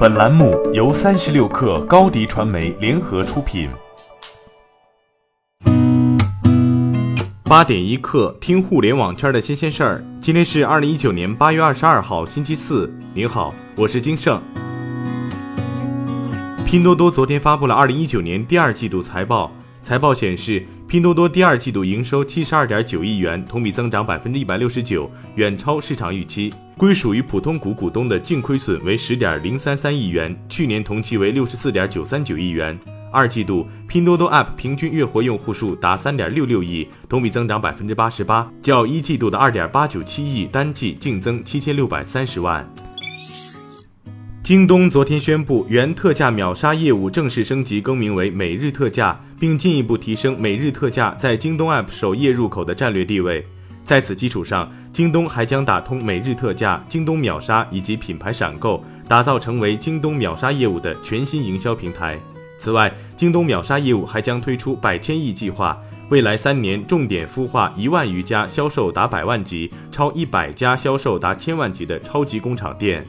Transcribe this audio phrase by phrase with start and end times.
[0.00, 3.68] 本栏目由三十六氪高低传媒联合出品。
[7.44, 10.04] 八点一刻，听互联网圈的新鲜事儿。
[10.18, 12.90] 今天是二零一九年八月二十二号，星期四。
[13.12, 14.40] 您好，我是金盛。
[16.64, 19.52] 拼多多昨天发布了二零一九年第二季度财报。
[19.82, 26.50] 财报显示，拼多多第二季度营收七十二点九亿元，同比增长百分之一百六十九，远超市场预期。
[26.80, 32.80] 归属于普通股股东的净亏损为十点零三三亿元，去年同期为六十四点九三九亿元。
[33.12, 42.66] 二季度，拼多多 App 平均月活用户数达三点六六亿，同比增长百分之八十八，较一季度的二点八九七亿单季净增七千六百三十万。
[44.42, 53.44] 京东昨天宣布，原特价秒杀业务正式升级更名为每日特价，并进一步提升每日特价在京东 App 首页入口的战略地位。
[53.90, 62.16] 在此基础上，京东还将打通每日特价、京东秒杀以及品牌闪购，打造成为京东秒杀业务的全新营销平台。
[62.56, 65.76] 此外，京东秒杀业务还将推出百千亿计划，
[66.08, 73.04] 未来三年重点孵化一万余家销售达百万级、超一百家销售达千万级的超级工厂店。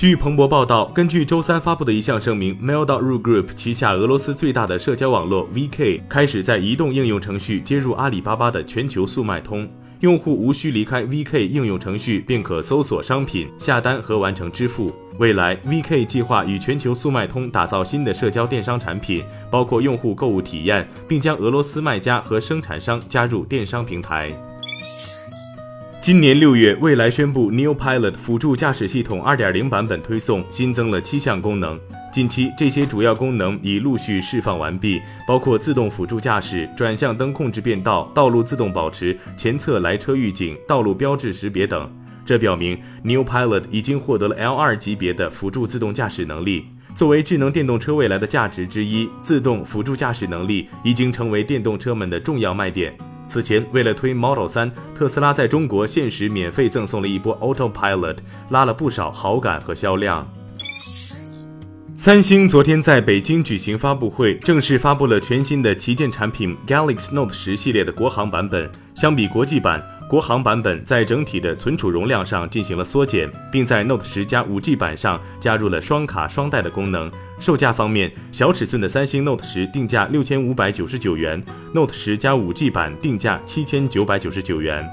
[0.00, 14.90] 据彭博报道，根据周三发布的一项声明，Mail.ru Group 旗下俄罗斯最大的社交网络 VK 开始在移动应用程序接入阿里巴巴的全球速卖通，用户无需离开 VK 应用程序便可搜索商品、下单和完成支付。
[15.18, 24.32] 未来，VK 计划与全球速卖通打造新的社交电商产品，包括用户购物体验，并将俄罗斯卖家和生产商加入电商平台。
[26.02, 31.78] 今年六月，蔚来宣布 Neo Pilot 辅助驾驶系统2.0版本推送，新增了七项功能。
[32.10, 41.92] 近期，这些主要功能已陆续释放完毕，包括自动辅助驾驶、转向灯控制变道、道路自动保持、前侧来车预警、道路标志识别等。
[42.24, 46.64] 这表明 Neo Pilot 已经获得了 L2 级别的辅助自动驾驶能力。
[46.94, 52.96] 作为智能电动车未来的价值之一，自动辅助驾驶能力已经成为电动车们的重要卖点。
[53.30, 58.16] 此前，为了推 Model 3，特斯拉在中国限时免费赠送了一波 Autopilot，
[58.48, 60.28] 拉了不少好感和销量。
[61.94, 68.68] 三星昨天在北京举行发布会，正式发布了全新的旗舰产品 Galaxy Note 十系列的国行版本。
[68.96, 77.08] 相比国际版，国行版本在整体的存储容量上进行了缩减，并在 Note 10加 5G 版上加入了双卡双待的功能。
[77.38, 81.40] 售价方面，小尺寸的三星 Note 10定价六千五百九十九元
[81.72, 84.84] ，Note 10加 5G 版定价七千九百九十九元。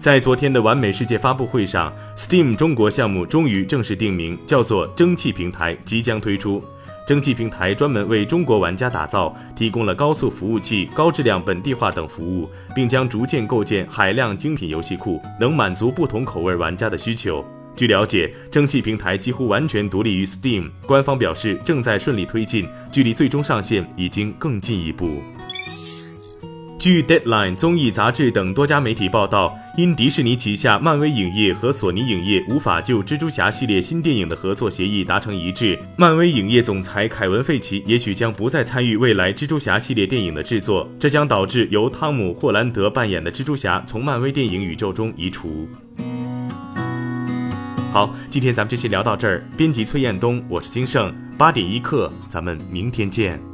[0.00, 6.60] 在昨天的完美世界发布会上，Steam 中国项目终于正式定名，叫做蒸汽平台，即将推出。
[7.06, 17.44] 蒸汽平台专门为中国玩家打造，提供了高速服务器、高质量本地化等服务，并将逐渐构建海量精品游戏库，能满足不同口味玩家的需求。
[17.76, 25.20] 据了解，蒸汽平台几乎完全独立于 Steam，官方表示正在顺利推进，距离最终上线已经更进一步。
[26.84, 45.66] 据 Deadline 综艺杂志等多家媒体报道，因迪士尼旗下漫威影业和索尼影业无法就蜘蛛侠系列新电影的合作协议达成一致，漫威影业总裁凯文·费奇也许将不再参与未来蜘蛛侠系列电影的制作，这将导致由汤姆·霍兰德扮演的蜘蛛侠从漫威电影宇宙中移除。
[47.94, 49.42] 好，今天咱们就先聊到这儿。
[49.56, 53.53] 编辑崔彦东，我是金盛，八点一刻，咱们明天见。